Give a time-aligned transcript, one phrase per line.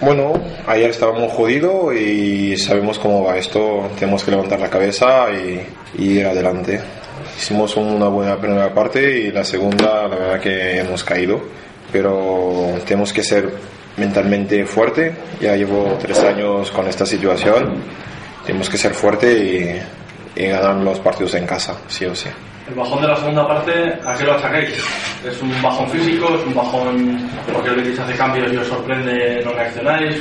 [0.00, 0.34] Bueno,
[0.66, 3.88] ayer estábamos jodidos y sabemos cómo va esto.
[3.98, 5.64] Tenemos que levantar la cabeza y,
[5.96, 6.78] ir adelante.
[7.38, 11.40] Hicimos una buena primera parte y la segunda, la verdad que hemos caído.
[11.90, 13.48] Pero tenemos que ser
[13.96, 15.14] mentalmente fuerte.
[15.40, 17.82] Ya llevo tres años con esta situación.
[18.44, 19.32] Tenemos que ser fuerte
[20.36, 22.28] y, y ganar los partidos en casa, sí o sí.
[22.68, 23.72] El bajón de la segunda parte,
[24.06, 24.70] ¿a qué lo achacáis?
[25.22, 26.34] ¿Es un bajón físico?
[26.34, 30.16] ¿Es un bajón porque el Betis hace cambios y os sorprende, no reaccionáis?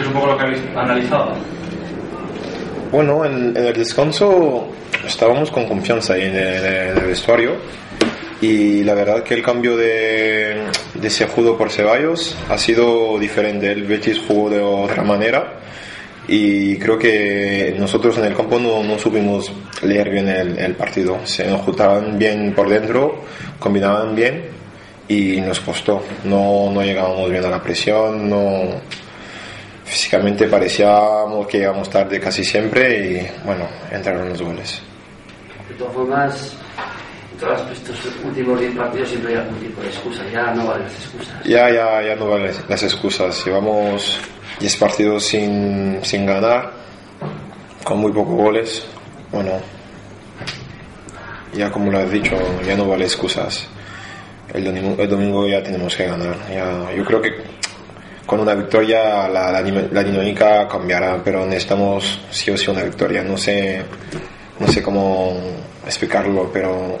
[0.00, 1.32] es un poco lo que habéis analizado?
[2.90, 4.68] Bueno, en, el descanso
[5.04, 7.56] estábamos con confianza en el, vestuario
[8.40, 13.72] y la verdad que el cambio de, de Sejudo por Ceballos ha sido diferente.
[13.72, 15.54] El Betis jugó de otra manera
[16.28, 21.18] y creo que nosotros en el campo no, no supimos leer bien el, partido.
[21.24, 23.22] Se nos juntaban bien por dentro,
[23.58, 24.44] combinaban bien
[25.08, 26.02] y nos costó.
[26.24, 28.80] No, no llegábamos bien a la presión, no
[29.84, 34.80] físicamente parecíamos que íbamos tarde casi siempre y bueno, entraron los goles.
[35.68, 36.56] De todas formas,
[37.42, 40.94] todos estos últimos 10 partidos siempre hay algún tipo de excusa, ya no valen las
[40.94, 41.44] excusas.
[41.44, 43.44] Ya, ya, ya no valen las excusas.
[43.44, 44.20] Llevamos
[44.60, 46.70] 10 partidos sin, sin ganar,
[47.82, 48.86] con muy pocos goles.
[49.32, 49.50] Bueno,
[51.52, 53.66] ya como lo has dicho, ya no vale excusas.
[54.54, 56.36] El domingo, el domingo ya tenemos que ganar.
[56.48, 57.30] Ya, yo creo que
[58.24, 63.24] con una victoria la, la, la, dinámica cambiará, pero necesitamos sí o sí una victoria.
[63.24, 63.82] No sé,
[64.60, 65.36] no sé cómo
[65.84, 66.98] explicarlo, pero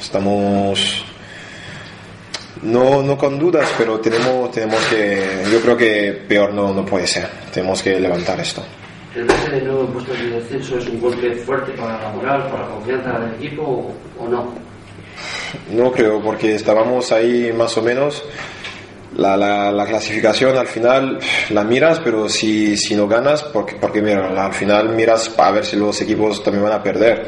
[0.00, 1.04] estamos
[2.62, 7.06] no, no con dudas, pero tenemos, tenemos que, yo creo que peor no, no puede
[7.06, 7.28] ser.
[7.52, 8.62] Tenemos que levantar esto.
[9.14, 12.64] ¿El de nuevo en puestos de descenso es un golpe fuerte para la moral, para
[12.64, 14.52] la confianza del equipo o, no?
[15.70, 18.22] No creo, porque estábamos ahí más o menos.
[19.16, 24.02] La, la, la, clasificación al final la miras, pero si, si no ganas, porque, porque
[24.02, 27.26] mira, al final miras para ver si los equipos también van a perder.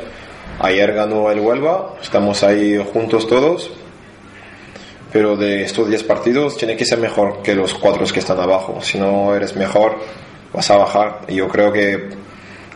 [0.61, 3.71] Ayer ganó el Huelva, estamos ahí juntos todos,
[5.13, 8.81] pero de estos 10 partidos tiene que ser mejor que los 4 que están abajo.
[8.83, 9.99] Si no eres mejor,
[10.53, 11.21] vas a bajar.
[11.29, 12.11] Y yo creo que,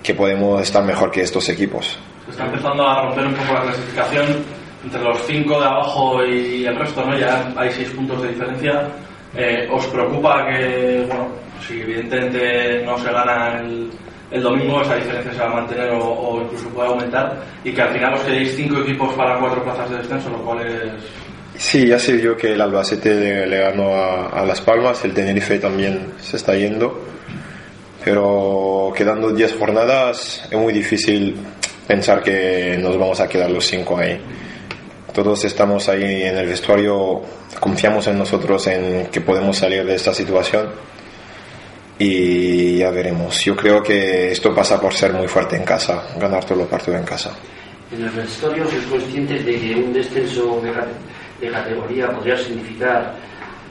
[0.01, 1.99] que podemos estar mejor que estos equipos.
[2.31, 4.45] Está empezando a romper un poco la clasificación
[4.85, 7.19] entre los 5 de abajo y el resto, ¿no?
[7.19, 8.89] Ya hay 6 puntos de diferencia.
[9.35, 11.29] Eh, ¿Os preocupa que, bueno,
[11.67, 13.91] si evidentemente no se gana el,
[14.33, 17.83] el domingo, esa diferencia se va a mantener o, o incluso puede aumentar y que
[17.83, 20.93] al final os quedéis 5 equipos para 4 plazas de descenso, lo cual es
[21.57, 26.15] Sí, ya se vio que el Albacete le, ganó a, Las Palmas, el Tenerife también
[26.21, 27.05] se está yendo,
[28.05, 31.37] pero quedando 10 jornadas es muy difícil
[31.87, 34.21] pensar que nos vamos a quedar los 5 ahí.
[35.13, 37.21] Todos estamos ahí en el vestuario,
[37.61, 40.71] confiamos en nosotros en que podemos salir de esta situación
[41.99, 43.41] y ya veremos.
[43.45, 47.01] Yo creo que esto pasa por ser muy fuerte en casa, ganar todos los partidos
[47.01, 47.33] en casa.
[47.93, 50.63] En el vestuario sois conscientes de que un descenso
[51.41, 53.15] de categoría podría significar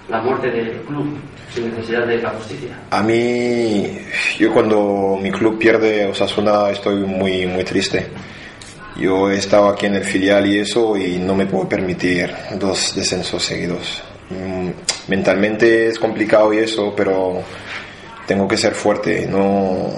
[0.10, 1.18] la muerte del club
[1.54, 2.70] sin necesidad de la justicia?
[2.90, 3.98] A mí,
[4.38, 8.08] yo cuando mi club pierde Osasuna estoy muy, muy triste.
[8.98, 12.94] Yo he estado aquí en el filial y eso y no me puedo permitir dos
[12.96, 14.04] descensos seguidos.
[14.30, 14.70] Mm,
[15.08, 17.42] mentalmente es complicado y eso, pero
[18.32, 19.28] tengo que ser fuerte.
[19.28, 19.90] No,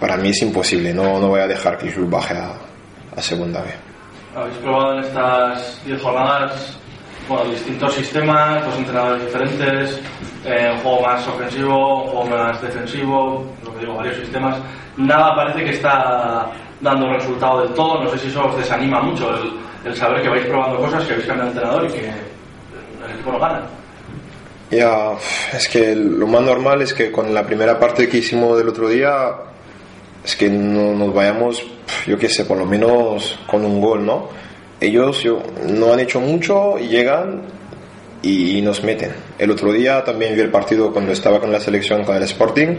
[0.00, 0.92] para mí es imposible.
[0.92, 2.52] No, no voy a dejar que el club baje a,
[3.16, 3.86] a segunda vez
[4.36, 6.78] habéis probado en estas 10 jornadas
[7.28, 10.00] bueno, distintos sistemas, dos entrenadores diferentes,
[10.44, 14.58] eh, un juego más ofensivo, un juego más defensivo, lo que digo, varios sistemas.
[14.96, 18.04] Nada parece que está dando resultado del todo.
[18.04, 19.28] No sé si eso os desanima mucho
[19.84, 23.32] el, saber que vais probando cosas, que habéis cambiado de entrenador y que el equipo
[23.32, 23.62] no gana.
[24.70, 25.12] Ya,
[25.56, 28.88] es que lo más normal es que con la primera parte que hicimos del otro
[28.88, 29.30] día,
[30.24, 31.62] es que no nos vayamos
[32.06, 34.28] yo qué sé, por lo menos con un gol, ¿no?
[34.80, 37.42] Ellos yo, no han hecho mucho y llegan
[38.22, 39.12] y, nos meten.
[39.38, 42.78] El otro día también vi el partido cuando estaba con la selección, con el Sporting,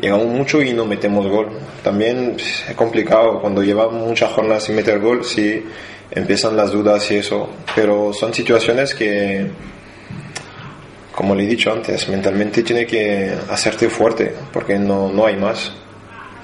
[0.00, 1.48] llegamos mucho y no metemos gol.
[1.82, 5.64] También es complicado, cuando llevamos muchas jornadas sin meter gol, sí
[6.10, 9.46] empiezan las dudas y eso, pero son situaciones que
[11.20, 15.70] como le he dicho antes, mentalmente tiene que hacerte fuerte, porque no, no hay más.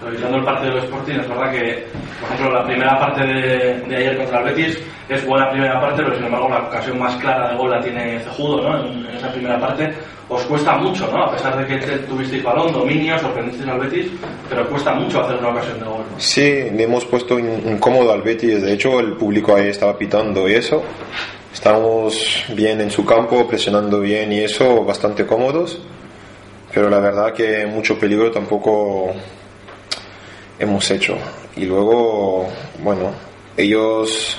[0.03, 1.87] Revisando el partido del Sporting, es verdad que,
[2.21, 4.79] por ejemplo, la primera parte de, de, ayer contra el Betis
[5.09, 8.21] es buena primera parte, pero sin embargo la ocasión más clara de gol la tiene
[8.21, 8.85] Cejudo, ¿no?
[8.85, 9.95] En, en esa primera parte
[10.29, 11.25] os cuesta mucho, ¿no?
[11.25, 14.07] A pesar de que tuvisteis balón, dominio, sorprendisteis al Betis,
[14.49, 16.05] pero cuesta mucho hacer una ocasión de gol.
[16.11, 16.21] ¿no?
[16.21, 20.55] Sí, le hemos puesto incómodo al Betis, de hecho el público ahí estaba pitando y
[20.55, 20.83] eso.
[21.53, 25.81] Estamos bien en su campo, presionando bien y eso, bastante cómodos.
[26.75, 29.15] Pero la verdad que mucho peligro tampoco
[30.59, 31.17] hemos hecho.
[31.57, 32.49] Y luego,
[32.83, 33.13] bueno,
[33.57, 34.39] ellos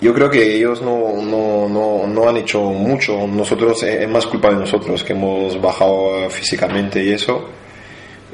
[0.00, 3.26] yo creo que ellos no, no, no, no, han hecho mucho.
[3.26, 7.48] Nosotros, es más culpa de nosotros que hemos bajado físicamente y eso.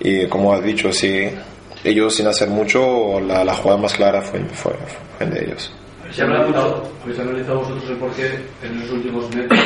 [0.00, 1.28] Y como has dicho, sí,
[1.82, 4.72] ellos sin hacer mucho, la, la jugada más clara fue, fue,
[5.18, 5.72] fue de ellos.
[6.12, 8.30] ¿Se ha analizado, ¿Habéis analizado vosotros el porqué
[8.62, 9.60] en los últimos metros?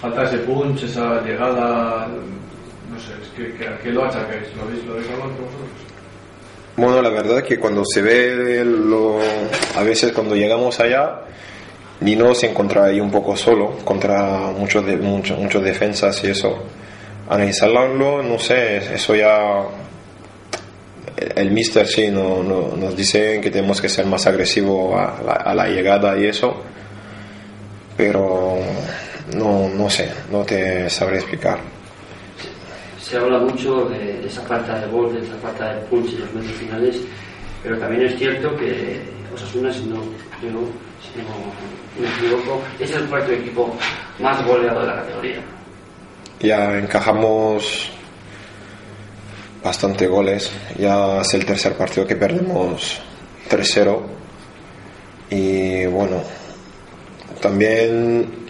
[0.00, 2.08] Falta ese punch, esa llegada.
[3.32, 4.54] Es que, que, ¿a qué lo achacáis?
[4.56, 5.92] ¿Lo habéis, lo habéis hablado vosotros?
[6.76, 9.18] Bueno, la verdad que cuando se ve lo,
[9.76, 11.20] a veces cuando llegamos allá,
[12.00, 16.62] Nino se encuentra ahí un poco solo contra muchos de, muchos, muchos defensas y eso.
[17.28, 19.64] Analizarlo, no sé, eso ya
[21.36, 25.54] el mister sí no, nos dice que tenemos que ser más agresivos a la, a
[25.54, 26.62] la llegada y eso,
[27.96, 28.58] pero
[29.36, 31.81] no, no sé, no te sabré explicar
[33.12, 36.32] se habla mucho de, esa falta de gol, de esa falta de punch en los
[36.32, 36.96] metros finales,
[37.62, 39.02] pero también es cierto que
[39.34, 40.48] Osasuna, si no, yo,
[41.02, 43.76] si no me equivoco, es el cuarto equipo
[44.18, 45.42] más goleado de la categoría.
[46.40, 47.90] Ya encajamos
[49.62, 52.98] bastante goles, ya es el tercer partido que perdemos
[53.50, 54.00] 3-0
[55.28, 56.22] y bueno,
[57.42, 58.41] también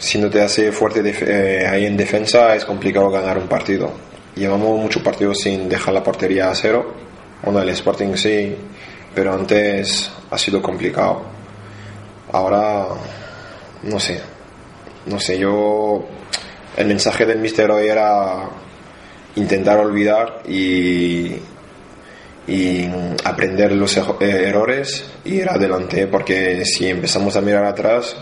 [0.00, 3.92] si no te hace fuerte eh, ahí en defensa es complicado ganar un partido.
[4.34, 6.94] Llevamos muchos partidos sin dejar la portería a cero.
[7.42, 8.56] Bueno, el Sporting sí,
[9.14, 11.22] pero antes ha sido complicado.
[12.32, 12.86] Ahora,
[13.82, 14.20] no sé,
[15.04, 16.06] no sé, yo,
[16.78, 18.48] el mensaje del mister hoy era
[19.36, 21.34] intentar olvidar y,
[22.46, 22.88] y
[23.22, 28.16] aprender los errores y ir adelante, porque si empezamos a mirar atrás,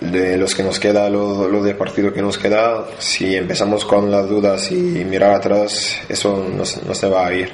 [0.00, 4.10] de los que nos queda, lo, lo de partido que nos queda, si empezamos con
[4.10, 7.50] las dudas y mirar atrás, eso no, se va a ir.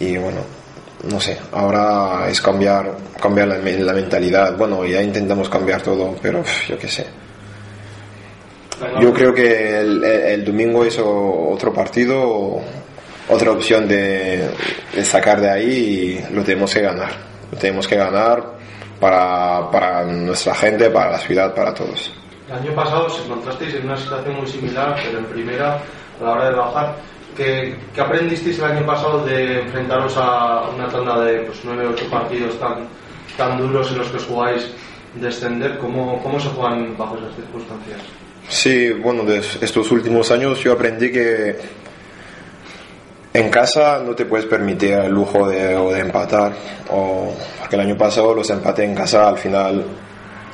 [0.00, 0.40] Y bueno,
[1.08, 3.58] no sé, ahora es cambiar, cambiar la,
[3.92, 4.56] mentalidad.
[4.56, 7.06] Bueno, ya intentamos cambiar todo, pero yo qué sé.
[9.00, 12.60] Yo creo que el, domingo es otro partido,
[13.28, 14.48] otra opción de,
[14.94, 17.10] de sacar de ahí y lo tenemos que ganar.
[17.52, 18.61] Lo tenemos que ganar
[19.02, 22.12] para, para nuestra gente, para la ciudad, para todos.
[22.46, 25.80] El año pasado os encontrasteis en una situación muy similar, pero en primera,
[26.20, 26.96] a la hora de bajar.
[27.36, 32.04] ¿Qué, qué aprendisteis el año pasado de enfrentaros a una tanda de pues, 9 8
[32.10, 32.86] partidos tan,
[33.36, 34.70] tan duros en los que os jugáis
[35.16, 35.78] descender?
[35.78, 37.98] ¿Cómo, ¿Cómo se juegan bajo esas circunstancias?
[38.48, 41.56] Sí, bueno, de estos últimos años yo aprendí que
[43.34, 46.52] en casa no te puedes permitir el lujo de, o de empatar,
[46.90, 49.84] o, porque el año pasado los empates en casa al final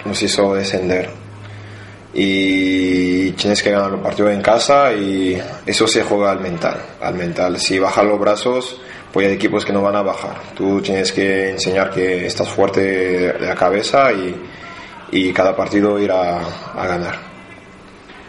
[0.05, 1.11] nos hizo descender.
[2.15, 6.77] Y tienes que ganar los partidos en casa y eso se juega al mental.
[7.01, 7.59] Al mental.
[7.59, 8.81] Si bajas los brazos,
[9.13, 10.37] pues hay equipos que no van a bajar.
[10.55, 14.35] Tú tienes que enseñar que estás fuerte de la cabeza y,
[15.13, 17.17] y cada partido ir a, a ganar.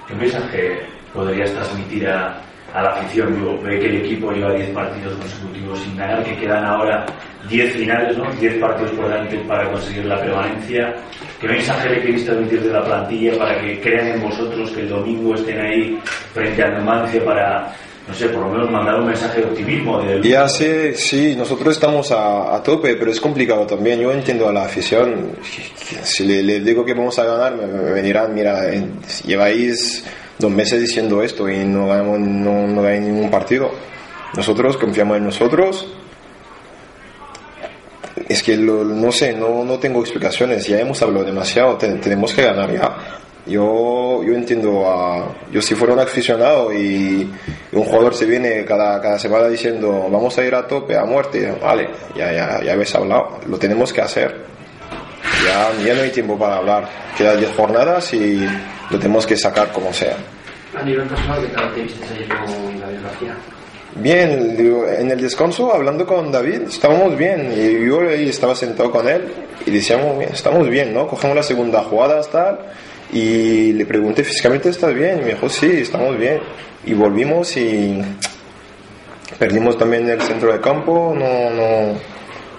[0.08, 0.80] ¿Qué mensaje
[1.14, 2.42] podrías transmitir a,
[2.74, 3.62] a la afición.
[3.64, 7.06] Ve que el equipo lleva 10 partidos consecutivos sin ganar, que quedan ahora
[7.50, 8.32] 10 finales, ¿no?
[8.32, 10.96] 10 partidos por delante para conseguir la permanencia.
[11.40, 14.90] ¿Qué mensaje le queréis transmitir de la plantilla para que crean en vosotros, que el
[14.90, 16.00] domingo estén ahí
[16.34, 17.74] frente a Numancia para,
[18.08, 20.02] no sé, por lo menos mandar un mensaje de optimismo?
[20.02, 20.22] De...
[20.22, 24.02] Ya sé, sí, nosotros estamos a, a, tope, pero es complicado también.
[24.02, 25.32] Yo entiendo a la afición.
[26.04, 28.70] Si le, digo que vamos a ganar, me, me dirán, mira,
[29.26, 30.06] lleváis
[30.40, 33.70] dos meses diciendo esto y no ganamos no, no hay ningún partido.
[34.36, 35.88] Nosotros confiamos en nosotros.
[38.28, 40.66] Es que lo, no sé, no, no tengo explicaciones.
[40.66, 41.78] Ya hemos hablado demasiado.
[41.78, 43.20] Ten, tenemos que ganar ya.
[43.46, 45.36] Yo, yo entiendo a.
[45.52, 47.30] Yo, si fuera un aficionado y,
[47.72, 51.52] un jugador se viene cada, cada semana diciendo vamos a ir a tope, a muerte,
[51.62, 53.40] vale, ya, ya, ya habéis hablado.
[53.48, 54.39] Lo tenemos que hacer.
[55.50, 56.88] Ya, ya no hay tiempo para hablar.
[57.18, 58.48] Quedan 10 jornadas y
[58.92, 60.16] lo tenemos que sacar como sea.
[60.80, 61.42] A nivel personal,
[61.74, 63.36] ¿qué viste ayer con David García?
[63.96, 67.52] Bien, digo, en el descanso, hablando con David, estábamos bien.
[67.52, 69.24] Y yo ahí estaba sentado con él
[69.66, 71.08] y decíamos, estamos bien, ¿no?
[71.08, 72.60] Cogemos la segunda jugada, tal.
[73.12, 75.18] Y le pregunté físicamente, ¿estás bien?
[75.18, 76.40] Y me dijo, sí, estamos bien.
[76.86, 78.00] Y volvimos y
[79.40, 81.98] perdimos también el centro de campo, no, no,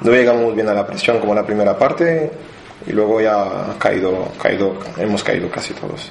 [0.00, 2.30] no llegamos bien a la presión como la primera parte
[2.87, 6.11] y luego ya ha caído, caído, hemos caído casi todos.